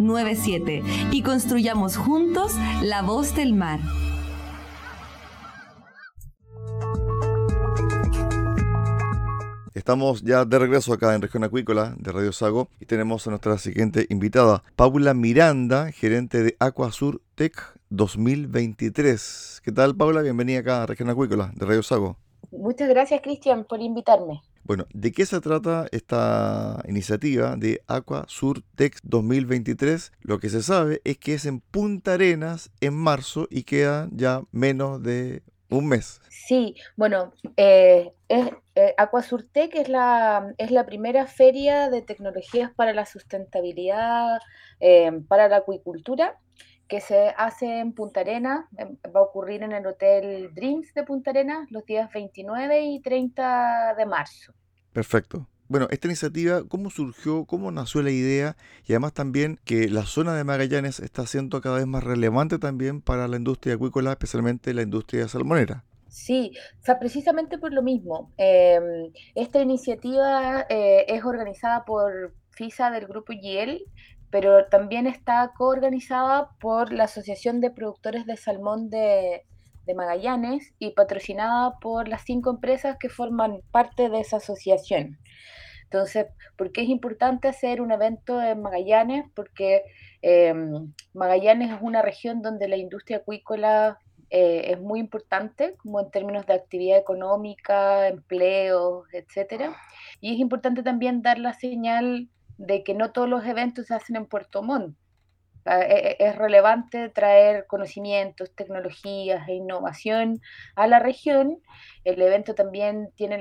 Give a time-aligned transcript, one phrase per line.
[0.00, 0.82] 97
[1.12, 3.80] y construyamos juntos la voz del mar.
[9.74, 13.58] Estamos ya de regreso acá en Región Acuícola de Radio Sago y tenemos a nuestra
[13.58, 17.52] siguiente invitada, Paula Miranda, gerente de Aquasur Tech
[17.90, 19.60] 2023.
[19.62, 20.22] ¿Qué tal, Paula?
[20.22, 22.16] Bienvenida acá a Región Acuícola de Radio Sago.
[22.50, 24.40] Muchas gracias, Cristian, por invitarme.
[24.64, 30.10] Bueno, ¿de qué se trata esta iniciativa de Aqua Sur Tech 2023?
[30.22, 34.40] Lo que se sabe es que es en Punta Arenas en marzo y queda ya
[34.52, 36.22] menos de un mes.
[36.30, 42.94] Sí, bueno, eh, es, eh, Aquasurtec es la, es la primera feria de tecnologías para
[42.94, 44.40] la sustentabilidad
[44.80, 46.38] eh, para la acuicultura
[46.88, 51.02] que se hace en Punta Arenas, em, va a ocurrir en el Hotel Dreams de
[51.04, 54.52] Punta Arenas los días 29 y 30 de marzo.
[54.92, 55.48] Perfecto.
[55.66, 57.46] Bueno, esta iniciativa, ¿cómo surgió?
[57.46, 58.56] ¿Cómo nació la idea?
[58.86, 63.00] Y además también que la zona de Magallanes está siendo cada vez más relevante también
[63.00, 65.84] para la industria acuícola, especialmente la industria salmonera.
[66.08, 68.32] Sí, o sea, precisamente por lo mismo.
[68.36, 73.84] Em, esta iniciativa eh, es organizada por FISA del grupo YEL,
[74.34, 79.44] pero también está coorganizada por la Asociación de Productores de Salmón de,
[79.94, 85.20] Magallanes y patrocinada por las cinco empresas que forman parte de esa asociación.
[85.84, 89.24] Entonces, ¿por qué es importante hacer un evento en Magallanes?
[89.36, 89.82] Porque
[90.20, 96.10] em, Magallanes es una región donde la industria acuícola eh, es muy importante, como en
[96.10, 99.76] términos de actividad económica, empleo, etcétera.
[100.20, 102.28] Y es importante también dar la señal
[102.58, 104.96] de que no todos los eventos se hacen en Puerto Montt.
[105.66, 110.40] Ah, e, e, es relevante traer conocimientos, tecnologías e innovación
[110.76, 111.62] a la región.
[112.04, 113.38] El evento también tiene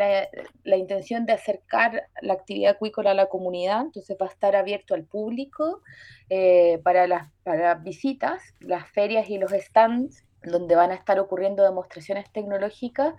[0.63, 4.95] la, intención de acercar la actividad acuícola a la comunidad, entonces va a estar abierto
[4.95, 5.81] al público
[6.29, 11.63] eh, para las para visitas, las ferias y los stands donde van a estar ocurriendo
[11.63, 13.15] demostraciones tecnológicas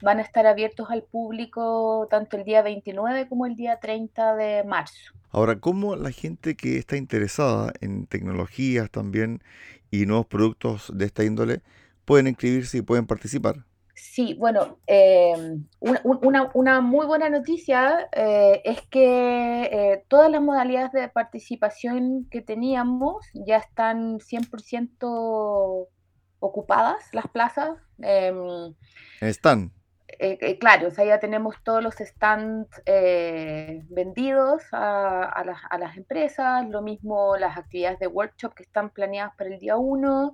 [0.00, 4.64] van a estar abiertos al público tanto el día 29 como el día 30 de
[4.64, 5.12] marzo.
[5.30, 9.42] Ahora, ¿cómo la gente que está interesada en tecnologías también
[9.90, 11.62] y nuevos productos de esta índole
[12.04, 13.64] pueden inscribirse y pueden participar?
[13.94, 21.08] Sí, bueno, eh, una, muy buena noticia eh, es que eh, todas las modalidades de
[21.08, 25.86] participación que teníamos ya están 100%
[26.40, 27.78] ocupadas, las plazas.
[29.20, 29.72] Están
[30.18, 32.82] eh, claro, o sea, ya tenemos todos los stands
[33.88, 35.44] vendidos a,
[35.78, 40.32] las, empresas, lo mismo las actividades de workshop que están planeadas para el día 1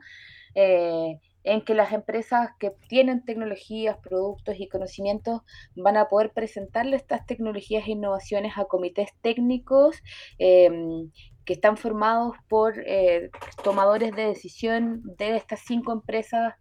[1.48, 5.40] en que las empresas que tienen tecnologías, productos y conocimientos
[5.74, 9.96] van a poder presentarle estas tecnologías e innovaciones a comités técnicos
[10.38, 11.10] em,
[11.46, 13.30] que están formados por eh,
[13.64, 16.54] tomadores de decisión de estas cinco empresas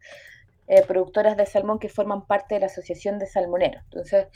[0.67, 3.83] eh, productoras de salmón que forman parte de la Asociación de Salmoneros.
[3.85, 4.27] Entonces,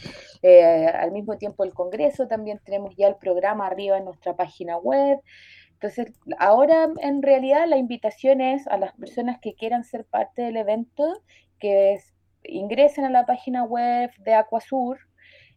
[0.42, 4.78] eh, al mismo tiempo el Congreso, también tenemos ya el programa arriba en nuestra página
[4.78, 5.20] web.
[5.74, 10.58] Entonces, ahora en realidad la invitación es a las personas que quieran ser parte del
[10.58, 11.22] evento
[11.60, 12.00] que
[12.44, 15.00] ingresen a la página web de Aquasur.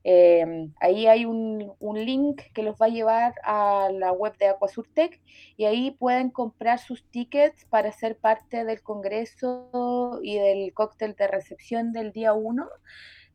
[0.07, 4.87] Em, ahí hay un, link que los va a llevar a la web de Aquasur
[4.93, 5.19] Tech
[5.57, 11.27] y ahí pueden comprar sus tickets para ser parte del congreso y del cóctel de
[11.27, 12.69] recepción del día 1.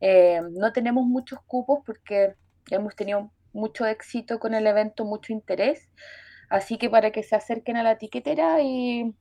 [0.00, 2.34] Em, no tenemos muchos cupos porque
[2.70, 5.88] hemos tenido mucho éxito con el evento, mucho interés.
[6.50, 9.12] Así que para que se acerquen a la tiquetera y,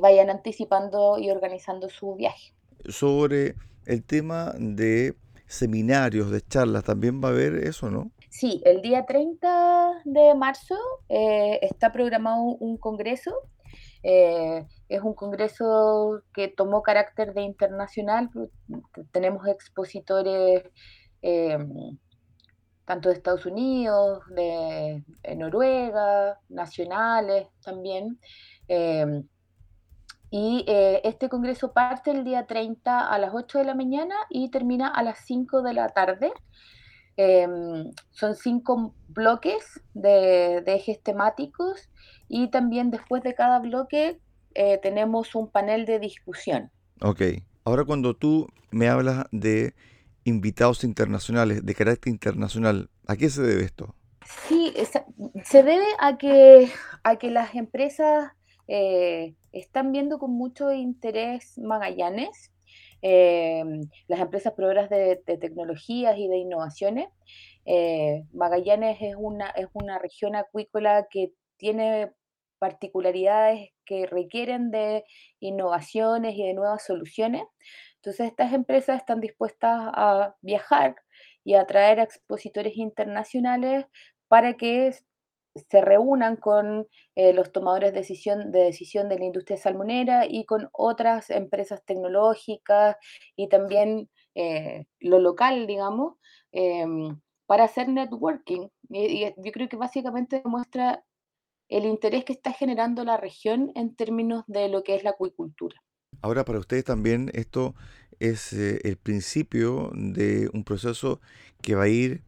[0.00, 2.54] vayan anticipando y organizando su viaje.
[2.88, 5.14] Sobre el tema de
[5.52, 8.10] seminarios, de charlas, también va a haber eso, ¿no?
[8.30, 10.74] Sí, el día 30 de marzo
[11.08, 13.34] eh, está programado un congreso.
[14.02, 18.30] Eh, es un congreso que tomó carácter de internacional.
[19.12, 20.62] Tenemos expositores
[21.20, 21.58] eh,
[22.86, 25.04] tanto de Estados Unidos, de,
[25.36, 28.18] Noruega, nacionales también.
[30.32, 34.50] Y eh, este congreso parte el día 30 a las 8 de la mañana y
[34.50, 36.32] termina a las 5 de la tarde.
[37.18, 41.90] Em, son cinco bloques de, ejes temáticos
[42.28, 44.18] y también después de cada bloque
[44.54, 46.70] eh, tenemos un panel de discusión.
[47.02, 47.20] Ok,
[47.66, 49.74] ahora cuando tú me hablas de
[50.24, 52.88] invitados internacionales de carácter internacional.
[53.06, 53.94] ¿A qué se debe esto?
[54.48, 54.72] Sí,
[55.44, 56.70] se debe a que,
[57.02, 58.32] a que las empresas
[58.66, 62.52] eh, están viendo con mucho interés Magallanes,
[63.02, 63.64] eh,
[64.08, 67.08] las empresas proveedoras de, tecnologías y de innovaciones.
[67.64, 72.12] Eh, Magallanes es una, es una región acuícola que tiene
[72.58, 75.04] particularidades que requieren de
[75.40, 77.42] innovaciones y de nuevas soluciones.
[77.96, 80.96] Entonces estas empresas están dispuestas a viajar
[81.44, 83.86] y a traer a expositores internacionales
[84.28, 84.94] para que
[85.54, 90.44] se reúnan con eh, los tomadores de decisión, de decisión de la industria salmonera y
[90.44, 92.96] con otras empresas tecnológicas
[93.36, 96.14] y también eh, lo local, digamos,
[96.52, 98.68] em, para hacer networking.
[98.88, 101.04] Y, yo creo que básicamente demuestra
[101.68, 105.76] el interés que está generando la región en términos de lo que es la acuicultura.
[106.20, 107.74] Ahora para ustedes también esto
[108.20, 111.20] es eh, el principio de un proceso
[111.62, 112.22] que va a ir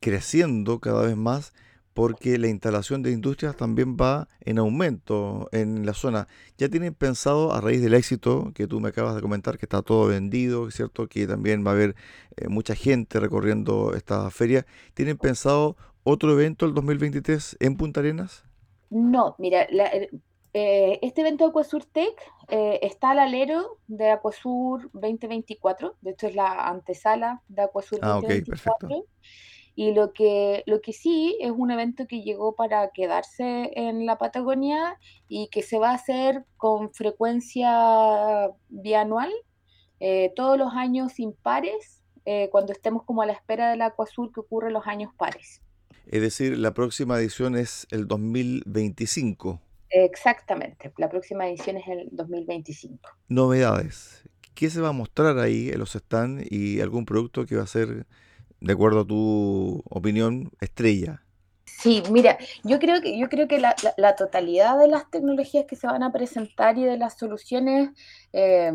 [0.00, 1.52] creciendo cada vez más
[1.98, 6.28] porque la instalación de industrias también va en aumento en la zona.
[6.56, 9.82] ¿Ya tienen pensado, a raíz del éxito que tú me acabas de comentar, que está
[9.82, 11.08] todo vendido, ¿cierto?
[11.08, 11.96] Que también va a haber
[12.36, 14.64] eh, mucha gente recorriendo esta feria,
[14.94, 15.74] ¿tienen pensado
[16.04, 18.44] otro evento el 2023 en Punta Arenas?
[18.90, 19.66] No, mira,
[20.52, 22.14] eh, este evento de Aquasur Tech
[22.46, 28.20] eh, está al alero de Aquasur 2024, de hecho es la antesala de Aquasur ah,
[28.22, 29.04] 2024.
[29.78, 34.18] Y lo que, lo que sí es un evento que llegó para quedarse en la
[34.18, 39.30] Patagonia y que se va a hacer con frecuencia bianual,
[40.00, 42.02] eh, todos los años impares,
[42.50, 45.62] cuando estemos como a la espera del Aquasur que ocurre los años pares.
[46.06, 49.60] Es decir, la próxima edición es el 2025.
[49.90, 52.98] Exactamente, la próxima edición es el 2025.
[53.28, 54.24] Novedades.
[54.54, 57.66] ¿Qué se va a mostrar ahí en los stands y algún producto que va a
[57.66, 58.06] ser,
[58.60, 61.22] de acuerdo a tu opinión, estrella?
[61.64, 65.86] Sí, mira, yo creo que, yo creo que la, totalidad de las tecnologías que se
[65.86, 67.90] van a presentar y de las soluciones
[68.32, 68.72] eh,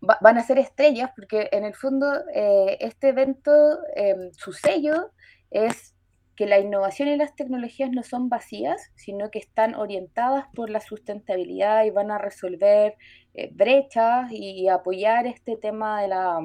[0.00, 3.50] van a ser estrellas, porque en el fondo eh, este evento,
[3.96, 5.10] eh, su sello
[5.50, 5.94] es
[6.36, 10.80] que la innovación y las tecnologías no son vacías, sino que están orientadas por la
[10.80, 12.96] sustentabilidad y van a resolver
[13.34, 16.40] eh, brechas y, apoyar este tema de la,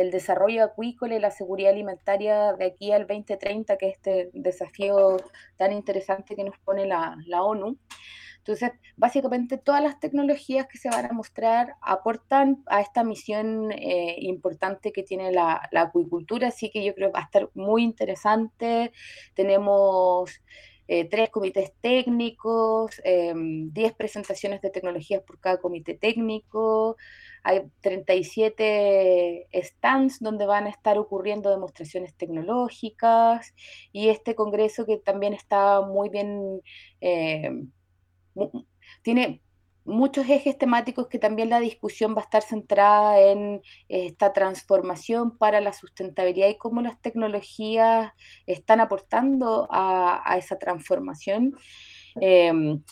[0.00, 5.18] del desarrollo acuícola y la seguridad alimentaria de aquí al 2030, que es este desafío
[5.56, 7.76] tan interesante que nos pone la, la ONU.
[8.38, 14.16] Entonces, básicamente todas las tecnologías que se van a mostrar aportan a esta misión eh,
[14.20, 18.92] importante que tiene la, acuicultura, así que yo creo que va a estar muy interesante.
[19.34, 20.40] Tenemos
[20.88, 26.96] eh, tres comités técnicos, 10 em, presentaciones de tecnologías por cada comité técnico.
[27.42, 33.54] Hay 37 stands donde van a estar ocurriendo demostraciones tecnológicas
[33.92, 36.60] y este congreso que también está muy bien,
[37.00, 37.50] eh,
[39.02, 39.40] tiene
[39.84, 45.60] muchos ejes temáticos que también la discusión va a estar centrada en esta transformación para
[45.60, 48.12] la sustentabilidad y cómo las tecnologías
[48.46, 51.56] están aportando a, esa transformación.
[52.20, 52.82] Em,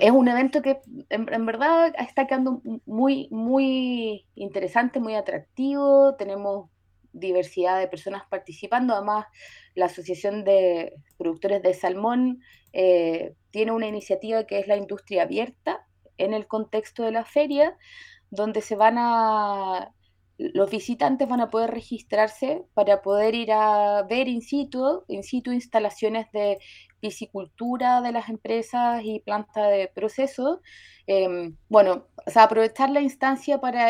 [0.00, 0.80] es un evento que
[1.10, 6.14] en, verdad está quedando muy, muy interesante, muy atractivo.
[6.16, 6.70] Tenemos
[7.12, 8.94] diversidad de personas participando.
[8.94, 9.26] Además,
[9.74, 12.40] la Asociación de Productores de Salmón
[12.72, 15.86] eh, tiene una iniciativa que es la industria abierta,
[16.18, 17.76] en el contexto de la feria,
[18.30, 19.92] donde se van a,
[20.38, 25.52] los visitantes van a poder registrarse para poder ir a ver in situ, in situ
[25.52, 26.58] instalaciones de
[27.02, 30.62] piscicultura de las empresas y planta de proceso.
[31.08, 32.06] Em, bueno,
[32.36, 33.88] aprovechar la instancia para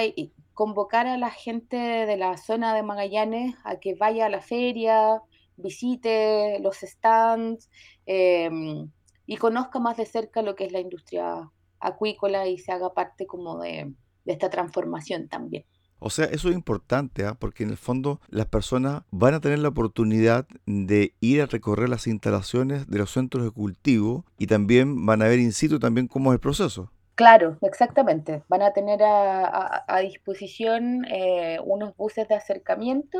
[0.54, 5.20] convocar a la gente de la zona de Magallanes a que vaya a la feria,
[5.56, 7.70] visite los stands
[8.06, 8.90] em,
[9.26, 11.50] y conozca más de cerca lo que es la industria
[11.80, 13.92] acuícola y se haga parte como de,
[14.24, 15.64] esta transformación también.
[16.04, 17.36] O sea, eso es importante, ¿ah?
[17.38, 21.88] porque en el fondo las personas van a tener la oportunidad de ir a recorrer
[21.88, 26.08] las instalaciones de los centros de cultivo y también van a ver in situ también
[26.08, 26.90] cómo es el proceso.
[27.14, 28.42] Claro, exactamente.
[28.48, 33.18] Van a tener a, disposición eh, unos buses de acercamiento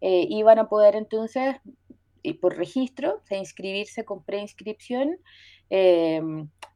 [0.00, 1.54] eh, y van a poder entonces,
[2.40, 5.18] por registro, inscribirse con preinscripción
[5.70, 6.20] eh,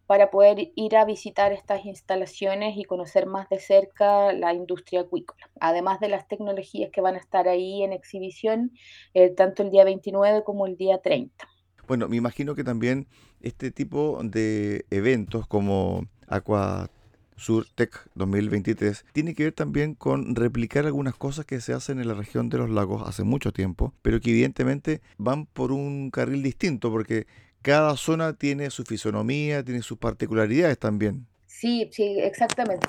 [0.07, 5.49] para poder ir a visitar estas instalaciones y conocer más de cerca la industria acuícola,
[5.61, 8.73] además de las tecnologías que van a estar ahí en exhibición
[9.15, 11.49] eh, tanto el día 29 como el día 30.
[11.87, 13.07] Bueno, me imagino que también
[13.41, 16.89] este tipo de eventos como Aqua
[17.37, 22.07] Sur Tech 2023 tiene que ver también con replicar algunas cosas que se hacen en
[22.07, 26.43] la región de los lagos hace mucho tiempo, pero que evidentemente van por un carril
[26.43, 27.27] distinto porque
[27.63, 31.27] cada zona tiene su fisonomía, tiene sus particularidades también.
[31.47, 32.89] Sí, sí, exactamente.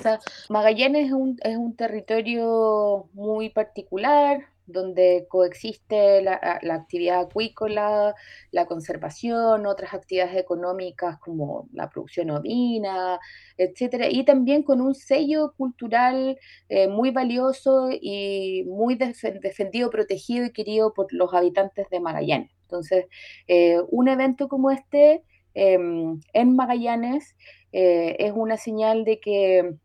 [0.49, 6.39] Magallanes es un, es un territorio muy particular, donde coexiste la,
[6.71, 8.15] actividad acuícola,
[8.51, 13.19] la conservación, otras actividades económicas como la producción ovina,
[13.57, 16.37] etcétera, y también con un sello cultural
[16.69, 22.51] eh, muy valioso y muy defendido, protegido y querido por los habitantes de Magallanes.
[22.73, 23.05] Entonces,
[23.47, 25.21] eh, un evento como este
[25.53, 27.35] em, en Magallanes
[27.71, 29.75] eh, es una señal de que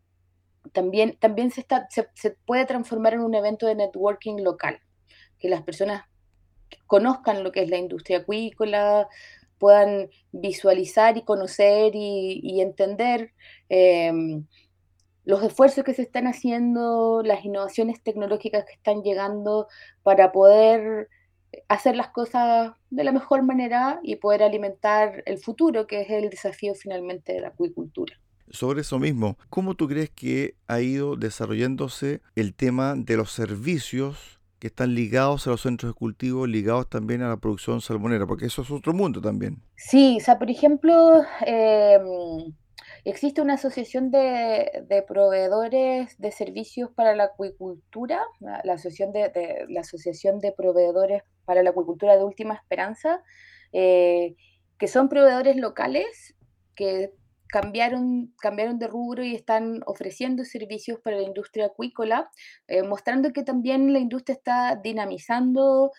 [0.73, 4.81] también, también se, está, se, puede transformar en un evento de networking local,
[5.39, 6.05] que las personas
[6.87, 9.07] conozcan lo que es la industria acuícola,
[9.59, 13.33] puedan visualizar y conocer y, entender
[13.69, 14.47] em,
[15.25, 19.69] los esfuerzos que se están haciendo, las innovaciones tecnológicas que están llegando
[20.03, 21.09] para poder
[21.69, 26.31] hacer las cosas de la mejor manera y poder alimentar el futuro, que es el
[26.31, 28.15] desafío finalmente de la acuicultura.
[28.51, 34.41] Sobre eso mismo, ¿cómo tú crees que ha ido desarrollándose el tema de los servicios
[34.59, 38.27] que están ligados a los centros de cultivo, ligados también a la producción salmonera?
[38.27, 39.61] Porque eso es otro mundo también.
[39.77, 42.55] Sí, o sea, por ejemplo, em,
[43.05, 50.39] existe una asociación de, proveedores de servicios para la acuicultura, la, asociación de, la Asociación
[50.39, 53.23] de Proveedores para la Acuicultura de Última Esperanza,
[53.73, 54.35] eh,
[54.79, 56.35] que son proveedores locales
[56.75, 57.13] que
[57.49, 62.31] cambiaron, cambiaron de rubro y están ofreciendo servicios para la industria acuícola,
[62.69, 65.91] eh, mostrando que también la industria está dinamizando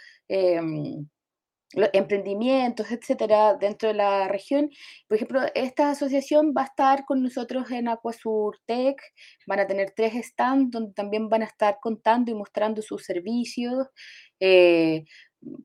[1.74, 4.70] em, emprendimientos, etcétera, dentro de la región.
[5.08, 9.02] Por ejemplo, esta asociación va a estar con nosotros en Aquasur Tech,
[9.48, 13.88] van a tener tres stands donde también van a estar contando y mostrando sus servicios.
[14.40, 15.06] Eh,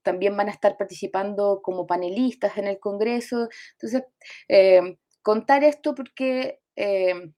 [0.03, 3.49] también van a estar participando como panelistas en el Congreso.
[3.73, 4.05] Entonces,
[4.49, 7.35] eh, contar esto porque em,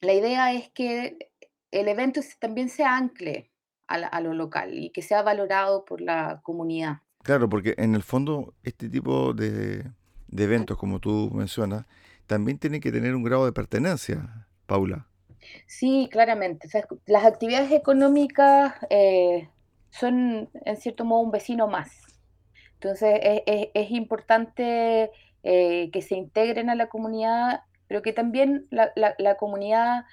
[0.00, 1.18] la idea es que
[1.70, 3.52] el evento también se ancle
[3.88, 6.98] a, lo local y que sea valorado por la comunidad.
[7.28, 9.84] Claro, porque en el fondo este tipo de,
[10.34, 11.84] eventos, como tú mencionas,
[12.26, 15.06] también tienen que tener un grado de pertenencia, Paula.
[15.66, 16.70] Sí, claramente.
[17.04, 19.50] las actividades económicas eh,
[19.90, 21.90] son, en cierto modo, un vecino más.
[22.76, 25.10] Entonces, es importante
[25.42, 30.06] eh, que se integren a la comunidad, pero que también la, comunidad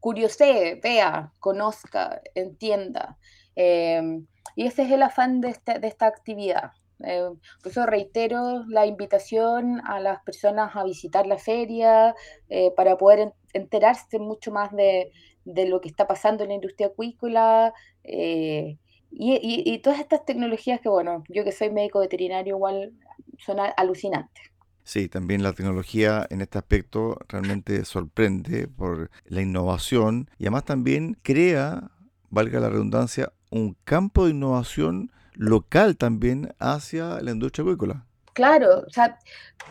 [0.00, 3.16] curiosee, vea, conozca, entienda.
[3.56, 4.26] Em,
[4.56, 6.72] y ese es el afán de, este, de esta actividad.
[7.02, 7.30] Eh,
[7.62, 12.14] por eso reitero la invitación a las personas a visitar la feria
[12.50, 15.10] eh, para poder enterarse mucho más de,
[15.44, 17.72] lo que está pasando en la industria acuícola
[18.04, 18.78] y,
[19.10, 22.92] y, todas estas tecnologías que, bueno, yo que soy médico veterinario igual
[23.38, 24.50] son alucinantes.
[24.84, 31.16] Sí, también la tecnología en este aspecto realmente sorprende por la innovación y además también
[31.22, 31.90] crea,
[32.28, 38.06] valga la redundancia, un campo de innovación local también hacia la industria acuícola.
[38.32, 39.18] Claro, o sea,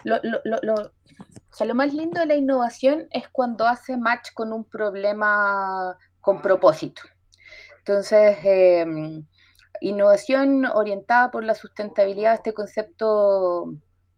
[0.03, 4.29] lo, lo, lo, o sea, lo más lindo de la innovación es cuando hace match
[4.33, 7.01] con un problema con propósito.
[7.79, 9.25] Entonces, em,
[9.81, 13.73] innovación orientada por la sustentabilidad, este concepto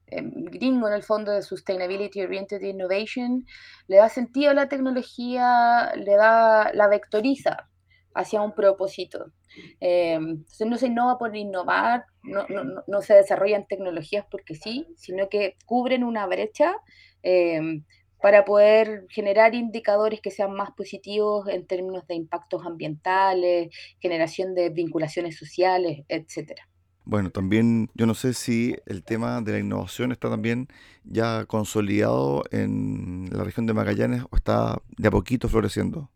[0.08, 3.46] em, gringo en el fondo de Sustainability Oriented Innovation,
[3.88, 7.70] le da sentido a la tecnología, le da, la vectoriza
[8.13, 9.32] hacia un propósito.
[9.80, 14.88] Em, entonces no se innova por innovar, no, no, no, se desarrollan tecnologías porque sí,
[14.96, 16.75] sino que cubren una brecha
[17.24, 17.84] em,
[18.22, 24.70] para poder generar indicadores que sean más positivos en términos de impactos ambientales, generación de
[24.70, 26.68] vinculaciones sociales, etcétera.
[27.03, 30.68] Bueno, también yo no sé si el tema de la innovación está también
[31.03, 36.12] ya consolidado en la región de Magallanes o está de a poquito floreciendo.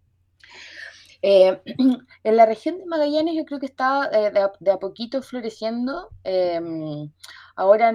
[1.27, 1.60] Eh,
[2.24, 6.10] en la región de Magallanes yo creo que está eh, de, a, poquito floreciendo.
[6.24, 7.12] Em,
[7.55, 7.91] ahora,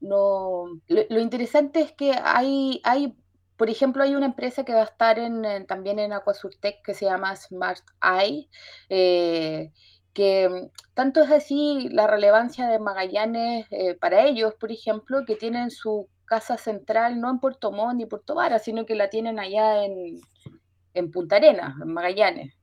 [0.00, 3.14] no, lo, interesante es que hay, hay,
[3.58, 7.04] por ejemplo, hay una empresa que va a estar en, también en Aquasurtec que se
[7.04, 8.48] llama Smart Eye,
[8.88, 9.70] eh,
[10.14, 13.66] que tanto es así la relevancia de Magallanes
[14.00, 18.34] para ellos, por ejemplo, que tienen su casa central no en Puerto Montt ni Puerto
[18.34, 20.20] Vara, sino que la tienen allá en,
[20.94, 22.61] en Punta Arenas, en Magallanes.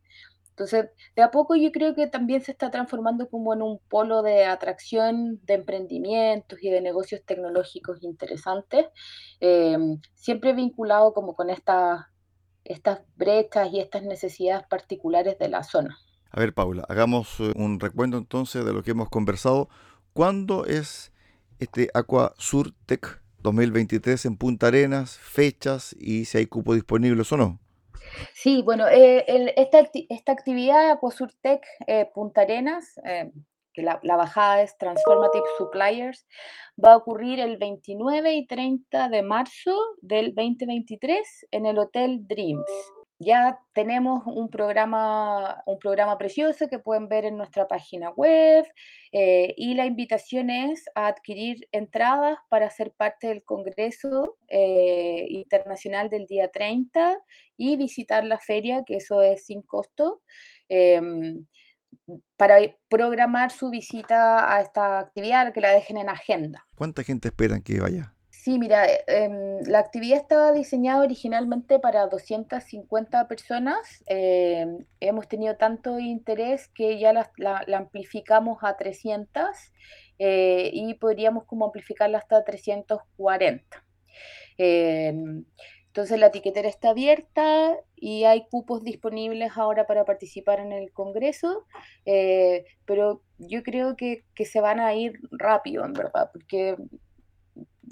[0.60, 4.22] Entonces, de a poco yo creo que también se está transformando como en un polo
[4.22, 8.88] de atracción de emprendimientos y de negocios tecnológicos interesantes,
[9.40, 12.08] em, siempre vinculado como con estas
[12.66, 15.98] estas brechas y estas necesidades particulares de la zona.
[16.30, 19.70] A ver, Paula, hagamos eh, un recuento entonces de lo que hemos conversado.
[20.12, 21.14] ¿Cuándo es
[21.60, 25.18] este Aqua Sur Tech 2023 en Punta Arenas?
[25.18, 27.60] Fechas y si hay cupo disponibles o no.
[28.34, 33.32] Sí, bueno, eh, esta, esta, actividad Aquasurtec eh, Punta Arenas, eh,
[33.74, 36.28] que la, la, bajada es Transformative Suppliers,
[36.84, 42.66] va a ocurrir el 29 y 30 de marzo del 2023 en el Hotel Dreams
[43.20, 48.66] ya tenemos un programa, un programa precioso que pueden ver en nuestra página web
[49.12, 56.10] eh, y la invitación es a adquirir entradas para ser parte del Congreso eh, Internacional
[56.10, 57.18] del día 30
[57.58, 60.22] y visitar la feria, que eso es sin costo,
[60.70, 61.46] em,
[62.38, 66.66] para programar su visita a esta actividad, que la dejen en agenda.
[66.76, 68.14] ¿Cuánta gente esperan que vaya?
[68.42, 74.02] Sí, mira, eh, em, la actividad estaba diseñada originalmente para 250 personas.
[74.08, 79.44] Em, hemos tenido tanto interés que ya la, amplificamos a 300
[80.20, 83.84] eh, y podríamos como amplificarla hasta 340.
[84.58, 85.44] Em,
[85.88, 91.66] entonces la etiquetera está abierta y hay cupos disponibles ahora para participar en el Congreso,
[92.06, 96.78] eh, pero yo creo que, que se van a ir rápido, en verdad, porque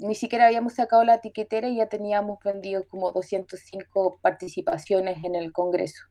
[0.00, 5.52] ni siquiera habíamos sacado la etiquetera y ya teníamos vendido como 205 participaciones en el
[5.52, 6.04] Congreso.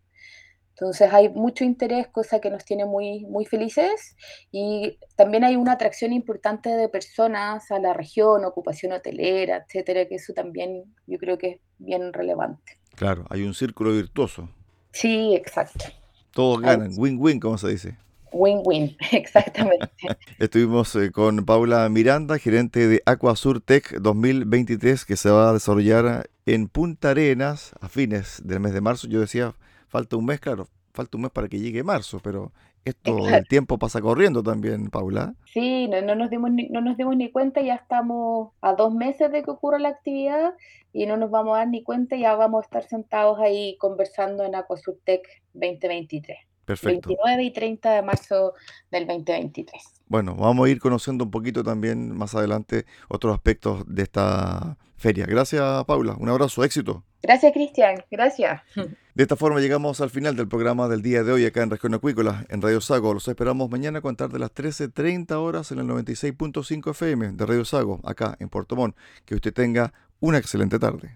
[0.80, 4.16] Entonces hay mucho interés, cosa que nos tiene muy, muy felices
[4.52, 10.16] y también hay una atracción importante de personas a la región, ocupación hotelera, etcétera, que
[10.16, 12.80] eso también yo creo que es bien relevante.
[12.96, 14.50] Claro, hay un círculo virtuoso.
[14.92, 15.86] Sí, exacto.
[16.32, 17.98] Todos ganan, win-win, como se dice.
[18.38, 19.90] Win-win, exactamente.
[20.40, 26.30] Estuvimos eh, con Paula Miranda, gerente de Aquasur Tech 2023, que se va a desarrollar
[26.46, 29.08] en Punta Arenas a fines del mes de marzo.
[29.08, 29.54] Yo decía,
[29.88, 32.52] falta un mes, claro, falta un mes para que llegue marzo, pero
[32.86, 35.34] esto, el tiempo pasa corriendo también, Paula.
[35.52, 39.30] Sí, no, nos dimos ni, no nos dimos ni cuenta, ya estamos a dos meses
[39.32, 40.54] de que ocurra la actividad
[40.94, 44.46] y no nos vamos a dar ni cuenta, ya vamos a estar sentados ahí conversando
[44.46, 45.22] en Aquasur Tech
[45.54, 46.47] 2023.
[46.68, 47.08] Perfecto.
[47.08, 48.54] 29 y 30 de marzo
[48.92, 49.82] del 2023.
[50.08, 55.26] Bueno, vamos a ir conociendo un poquito también más adelante otros aspectos de esta feria.
[55.26, 56.18] Gracias, Paula.
[56.20, 57.06] Un abrazo, éxito.
[57.24, 58.04] Gracias, Cristian.
[58.12, 58.62] Gracias.
[59.16, 61.96] De esta forma llegamos al final del programa del día de hoy acá en Región
[61.96, 63.16] Acuícola, en Radio Sago.
[63.16, 67.66] Los esperamos mañana a contar de las 13.30 horas en el 96.5 FM de Radio
[67.66, 68.96] Sago, acá en Puerto Montt.
[69.26, 71.16] Que usted tenga una excelente tarde.